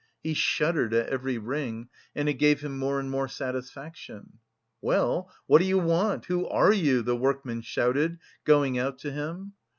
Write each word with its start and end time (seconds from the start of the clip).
He 0.23 0.33
shuddered 0.33 0.95
at 0.95 1.09
every 1.09 1.37
ring 1.37 1.89
and 2.15 2.27
it 2.27 2.39
gave 2.39 2.61
him 2.61 2.75
more 2.79 2.99
and 2.99 3.11
more 3.11 3.27
satisfaction. 3.27 4.39
"Well, 4.81 5.31
what 5.45 5.59
do 5.59 5.65
you 5.65 5.77
want? 5.77 6.25
Who 6.25 6.47
are 6.47 6.73
you?" 6.73 7.03
the 7.03 7.15
workman 7.15 7.61
shouted, 7.61 8.17
going 8.43 8.79
out 8.79 8.97
to 9.01 9.11
him. 9.11 9.53